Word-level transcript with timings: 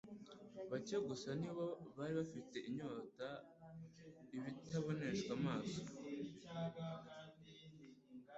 Bake 0.69 0.97
gusa 1.09 1.29
ni 1.41 1.49
bo 1.55 1.65
bari 1.97 2.13
bafitiye 2.19 2.59
inyota 2.69 3.27
ibitaboneshwa 4.35 5.31
amaso. 5.39 5.81